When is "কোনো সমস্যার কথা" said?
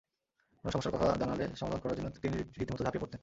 0.59-1.07